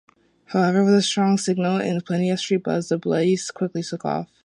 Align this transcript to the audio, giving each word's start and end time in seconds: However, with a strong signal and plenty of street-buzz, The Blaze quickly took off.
However, 0.45 0.83
with 0.83 0.95
a 0.95 1.01
strong 1.03 1.37
signal 1.37 1.77
and 1.79 2.03
plenty 2.03 2.31
of 2.31 2.39
street-buzz, 2.39 2.89
The 2.89 2.97
Blaze 2.97 3.51
quickly 3.51 3.83
took 3.83 4.03
off. 4.03 4.31